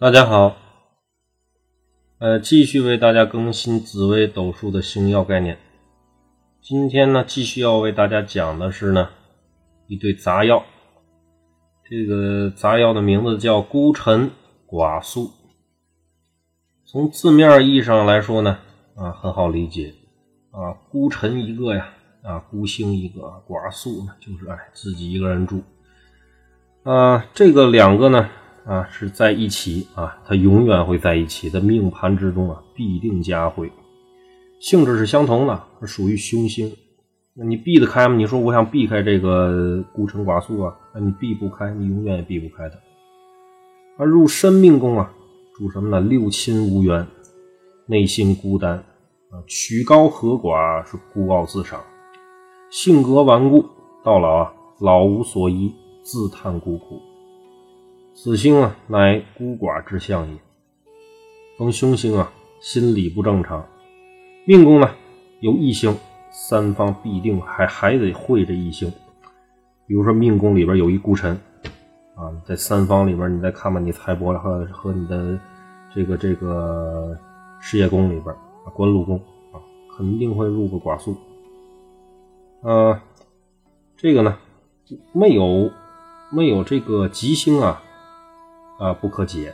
[0.00, 0.56] 大家好，
[2.20, 5.58] 呃，继续为大家更新紫微斗数的星耀概念。
[6.62, 9.08] 今天呢，继续要为大家讲的是呢
[9.88, 10.64] 一对杂药。
[11.84, 14.30] 这个杂药的名字叫孤臣
[14.68, 15.32] 寡宿。
[16.84, 18.60] 从字面意义上来说呢，
[18.94, 19.92] 啊，很好理解
[20.52, 21.88] 啊，孤臣一个呀，
[22.22, 25.64] 啊，孤星一个，寡宿呢就是哎自己一个人住。
[26.84, 28.30] 啊，这个两个呢。
[28.68, 33.72] 啊，是在一起啊，他永远会在一起的命盘之中啊，必定加会，
[34.60, 36.70] 性质是相同的，是属于凶星。
[37.32, 38.14] 那你避得开吗？
[38.14, 42.76] 你说我想避开这个孤臣寡宿啊，那你避不开，你永远也避不开它。
[43.96, 45.10] 而入生命宫啊，
[45.56, 46.06] 主什么呢？
[46.06, 47.06] 六亲无缘，
[47.86, 48.72] 内心孤单
[49.30, 51.80] 啊，曲高和寡，是孤傲自赏，
[52.70, 53.64] 性格顽固，
[54.04, 55.72] 到老啊，老无所依，
[56.02, 57.00] 自叹孤苦。
[58.20, 60.36] 此星啊，乃孤寡之相也。
[61.56, 63.64] 逢凶星啊，心理不正常。
[64.44, 64.90] 命宫呢
[65.38, 65.96] 有异星，
[66.32, 68.92] 三方必定还还得会这异星。
[69.86, 71.40] 比如说命宫里边有一孤臣
[72.16, 75.38] 啊，在三方里边，你再看吧，你财帛和和你的
[75.94, 77.16] 这个这个
[77.60, 79.16] 事业宫里边啊，官禄宫
[79.52, 79.62] 啊，
[79.96, 81.16] 肯定会入个寡宿。
[82.62, 83.00] 呃，
[83.96, 84.36] 这个呢
[85.12, 85.70] 没有
[86.32, 87.84] 没有这个吉星啊。
[88.78, 89.52] 啊，不可解，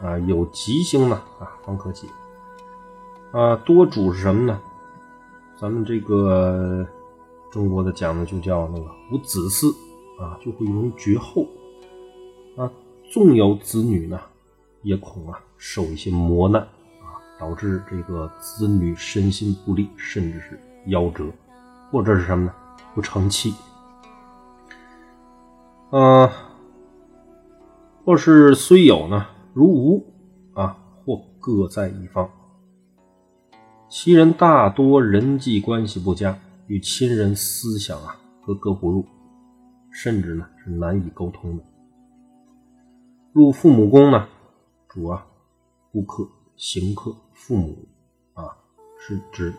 [0.00, 2.08] 啊，有吉星呢，啊，方可解，
[3.30, 4.60] 啊，多主是什么呢？
[5.56, 6.84] 咱们这个
[7.52, 9.70] 中国的讲的就叫那个无子嗣，
[10.20, 11.46] 啊，就会容易绝后，
[12.56, 12.68] 啊，
[13.12, 14.20] 纵有子女呢，
[14.82, 20.58] 也恐啊受一些磨难，啊，导致这个子女身心不利，甚至是
[20.88, 21.24] 夭折，
[21.92, 22.52] 或者是什么呢？
[22.92, 23.54] 不成器，
[25.92, 26.28] 嗯。
[28.04, 30.04] 或是虽有呢，如无
[30.52, 32.28] 啊，或各在一方。
[33.88, 38.14] 其人大多人际关系不佳，与亲人思想啊
[38.44, 39.06] 格格不入，
[39.90, 41.64] 甚至呢是难以沟通的。
[43.32, 44.28] 入父母宫呢，
[44.86, 45.24] 主啊，
[45.90, 47.74] 顾客、行客、父母
[48.34, 48.44] 啊，
[48.98, 49.50] 是指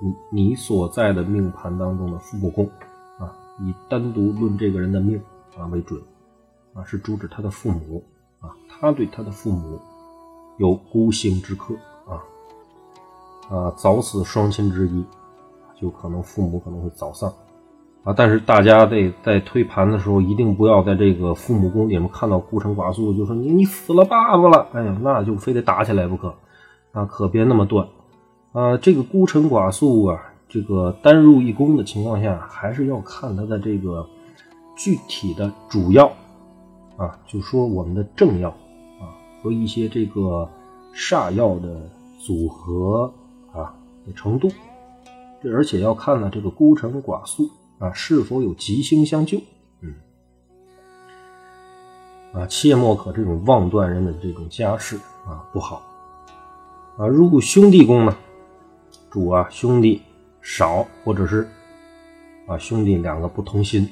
[0.00, 0.14] 你
[0.48, 2.64] 你所在的命盘当中的父母宫
[3.18, 5.20] 啊，以单独论这个人的命
[5.58, 6.00] 啊为准。
[6.74, 8.04] 啊，是主指他的父母
[8.40, 9.80] 啊，他对他的父母
[10.58, 11.74] 有孤星之克
[12.06, 12.18] 啊
[13.48, 15.04] 啊，早死双亲之一，
[15.80, 17.32] 就可能父母可能会早丧
[18.02, 18.12] 啊。
[18.16, 26.34] 但是大家在在推盘的时候，一定不要在这个父母宫里面看到孤臣寡宿，就说你你死了爸爸了，哎呀，那就非得打起来不可
[26.92, 27.86] 啊，可别那么断
[28.52, 28.76] 啊。
[28.76, 34.04] 这个孤臣寡宿啊，这个单入一宫的情况下，还是要看他的这个
[34.76, 36.12] 具体的主要。
[36.96, 38.50] 啊，就说我们的正药
[39.00, 39.10] 啊
[39.42, 40.48] 和一些这个
[40.94, 43.12] 煞药的组合
[43.52, 43.74] 啊
[44.06, 44.48] 的程度，
[45.42, 49.40] 这而且要看呢这个孤臣寡宿啊是否有吉星相救，
[49.80, 49.94] 嗯，
[52.32, 54.96] 啊切莫可这种妄断人的这种家事
[55.26, 55.82] 啊不好
[56.96, 57.08] 啊。
[57.08, 58.16] 入兄弟宫呢，
[59.10, 60.00] 主啊兄弟
[60.40, 61.48] 少或者是
[62.46, 63.88] 啊兄弟两个不同心。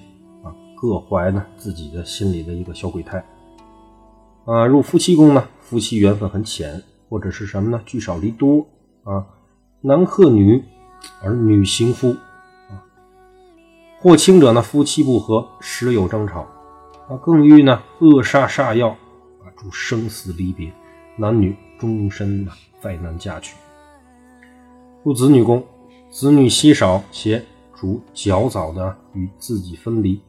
[0.82, 3.24] 各怀呢自己的心里的一个小鬼胎，
[4.46, 7.80] 啊，入夫妻宫呢，夫妻缘分很浅，或者是什么呢？
[7.86, 8.66] 聚少离多
[9.04, 9.24] 啊，
[9.80, 10.60] 男克女，
[11.22, 12.08] 而女行夫
[12.68, 12.82] 啊，
[14.00, 16.40] 或轻者呢，夫妻不和，时有争吵
[17.08, 20.72] 啊，更遇呢恶煞煞药啊，主生死离别，
[21.16, 22.50] 男女终身呢
[22.80, 23.54] 再难嫁娶。
[25.04, 25.64] 入子女宫，
[26.10, 27.40] 子女稀少且
[27.72, 30.20] 主较早的与自己分离。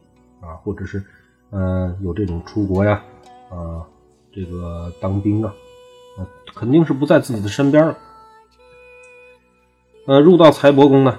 [0.44, 1.02] 啊，或者是，
[1.50, 3.02] 呃，有这种出国呀，
[3.50, 3.86] 啊，
[4.30, 5.54] 这个当兵啊，
[6.18, 7.98] 呃，肯定是不在自己的身边了。
[10.06, 11.18] 呃，入到财帛宫呢，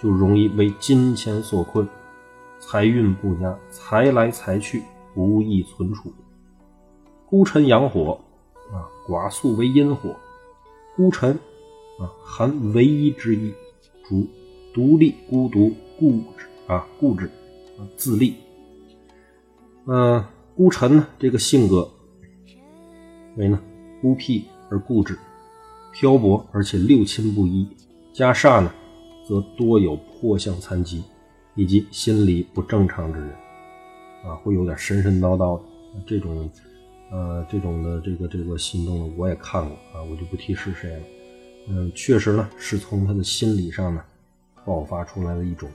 [0.00, 1.86] 就容易为金钱所困，
[2.58, 4.82] 财运不佳，财来财去，
[5.14, 6.10] 不易存储。
[7.26, 8.18] 孤臣阳火，
[8.72, 10.16] 啊，寡宿为阴火，
[10.96, 11.32] 孤臣，
[11.98, 13.52] 啊，含唯一之意，
[14.08, 14.26] 主
[14.72, 17.26] 独立、孤独、固执，啊，固执，
[17.78, 18.36] 啊，自立。
[19.86, 20.24] 嗯，
[20.54, 21.90] 孤臣呢，这个性格
[23.36, 23.60] 为呢
[24.00, 25.18] 孤僻而固执，
[25.92, 27.66] 漂泊而且六亲不依，
[28.12, 28.72] 加煞呢，
[29.26, 31.02] 则多有破相残疾，
[31.56, 33.30] 以及心理不正常之人，
[34.24, 35.64] 啊，会有点神神叨叨的
[36.06, 36.48] 这种，
[37.10, 41.02] 呃，这种的这个这个心动的我也看过啊，我就不提是谁了。
[41.68, 44.00] 嗯，确实呢，是从他的心理上呢
[44.64, 45.68] 爆发出来的一种。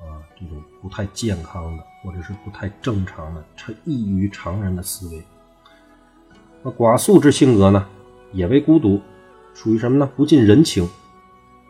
[0.00, 5.22] 啊，这种不太健康的，或者是不太正常的，超异于常人的思维。
[6.62, 7.86] 那寡宿之性格呢，
[8.32, 9.00] 也为孤独，
[9.54, 10.10] 属于什么呢？
[10.16, 10.88] 不近人情。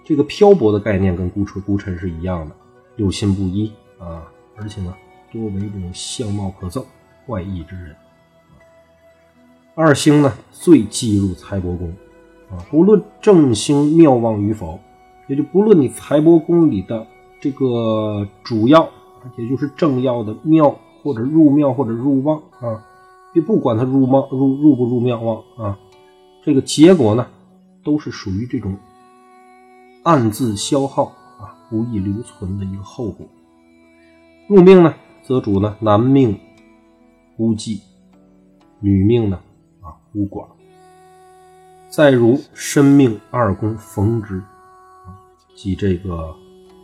[0.04, 2.54] 这个漂泊的概念跟孤臣孤臣是一样的，
[2.94, 4.22] 六亲不一啊，
[4.56, 4.94] 而且呢，
[5.32, 6.84] 多为这种相貌可憎、
[7.26, 7.96] 怪异之人。
[9.74, 11.94] 二星呢，最忌入财帛宫
[12.50, 14.78] 啊，不论正星妙望与否，
[15.26, 17.06] 也就不论你财帛宫里的
[17.46, 18.88] 这个主要，
[19.36, 22.84] 也就是正要的庙或者入庙或者入旺啊，
[23.32, 25.78] 就不管他入庙入入不入庙旺啊，
[26.42, 27.28] 这个结果呢，
[27.84, 28.76] 都是属于这种
[30.02, 31.04] 暗自消耗
[31.38, 33.24] 啊，不易留存的一个后果。
[34.48, 34.92] 入命呢，
[35.22, 36.36] 则主呢男命
[37.36, 37.80] 孤寂，
[38.80, 39.38] 女命呢
[39.82, 39.94] 啊。
[40.12, 40.48] 孤寡，
[41.88, 44.42] 再如身命二宫逢之，
[45.54, 46.34] 即这个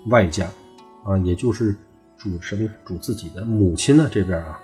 [0.07, 0.49] 外家
[1.05, 1.75] 啊，也就是
[2.17, 2.69] 主什么？
[2.85, 4.09] 主自己的母亲呢？
[4.11, 4.61] 这边啊，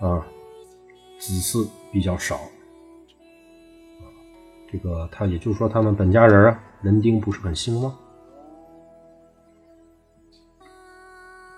[0.00, 0.26] 啊，
[1.18, 2.40] 子嗣比较少，
[4.70, 7.94] 这个他也就是说，他们本家人啊，人丁不是很兴旺。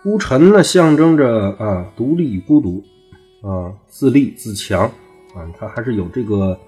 [0.03, 2.83] 孤臣呢，象征着啊，独立与孤独，
[3.43, 4.91] 啊，自立自强。
[5.35, 6.59] 啊，他还是有这个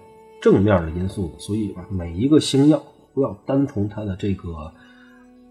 [0.40, 2.80] 正面的因素的，所以啊，每一个星耀
[3.12, 4.72] 不要单从它的这个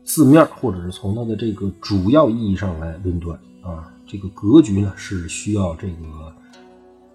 [0.04, 3.92] 字面，或者是从它的这个主要意义上来论断啊。
[4.06, 6.34] 这个格局呢是需要这个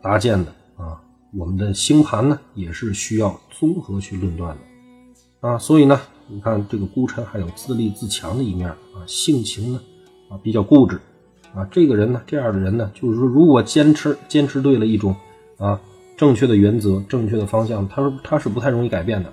[0.01, 1.01] 搭建的啊。
[1.35, 5.59] 我们的星盘呢也是需要综合去论断的啊。
[5.59, 9.81] 所以呢，你看这个孤臣还有自立自强的一面啊，性情呢
[10.31, 10.99] 啊比较固执
[11.55, 11.65] 啊。
[11.71, 15.15] 这个人呢，这样的人呢，就是说如果坚持坚持对了一种。
[15.59, 15.81] 啊，
[16.19, 19.31] 正确的原则，正确的方向，他说他是不太容易改变的。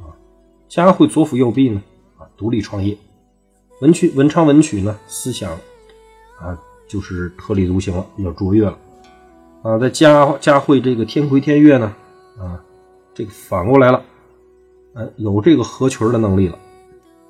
[0.00, 0.10] 啊，
[0.68, 1.80] 佳慧左辅右弼呢，
[2.40, 2.96] 独立创业。
[3.82, 5.52] 文曲文昌文曲呢，思想
[6.40, 6.58] 啊，
[6.88, 8.78] 就是特立独行了，比较卓越了。
[9.62, 11.94] 啊，在佳佳慧这个天魁天月呢，
[12.38, 12.64] 啊，
[13.12, 14.02] 这个反过来了，
[14.94, 16.58] 哎，有这个合群的能力了。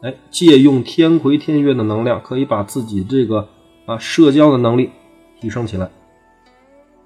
[0.02, 3.48] 哎，借用天魁天月的能量，可以把自己这个
[3.86, 4.90] 啊社交的能力
[5.40, 5.90] 提升起来。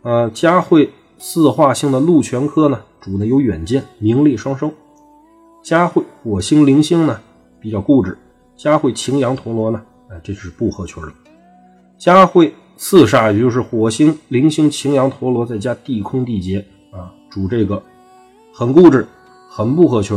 [0.02, 0.90] 啊，佳慧。
[1.16, 4.72] 四化星的禄全科呢，主呢有远见，名利双收。
[5.62, 7.20] 加会火星灵星呢
[7.64, 8.14] 比较固执，
[8.58, 9.80] 加会擎羊陀罗呢，
[10.10, 11.12] 哎，这是不合群的。
[11.96, 17.82] 加会四煞也就是火星灵星擎羊陀罗再加地空地劫啊，主这个
[18.52, 19.06] 很固执，
[19.48, 20.14] 很不合群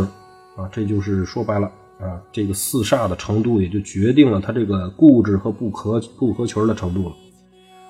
[0.57, 1.71] 啊，这就是说白了
[2.01, 7.15] 啊，这个四煞的程度也就决定了他这个固执和不合不合群的程度了。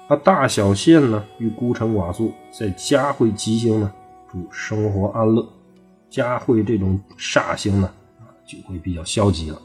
[0.07, 3.91] 它大小限呢，与孤臣寡宿，在家会吉星呢，
[4.31, 5.43] 主生活安乐；
[6.11, 7.89] 家会这种煞星呢，
[8.47, 9.61] 就会比较消极了。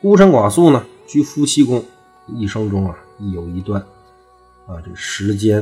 [0.00, 1.84] 孤臣寡宿呢，居夫妻宫，
[2.28, 3.80] 一生中啊，亦有一段
[4.66, 5.60] 啊，这个时间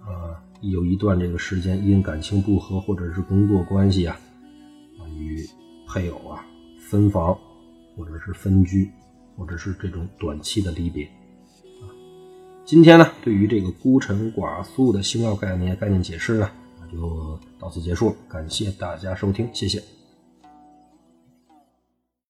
[0.00, 4.18] 啊，亦有一段这个时间，因感情不和或者是工作关系啊，
[4.98, 5.48] 啊，与
[5.88, 6.44] 配偶啊
[6.78, 7.38] 分房，
[7.96, 8.90] 或者是分居，
[9.36, 11.08] 或者是这种短期的离别。
[12.66, 16.50] 今天呢，对于这个孤臣寡宿的星耀概念概念解释呢，
[16.92, 18.16] 就到此结束了。
[18.28, 19.82] 感谢大家收听，谢谢。